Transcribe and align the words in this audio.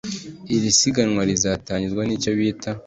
Iri 0.55 0.69
siganwa 0.79 1.21
rizatangizwa 1.29 2.01
n’icyo 2.05 2.31
bita 2.37 2.69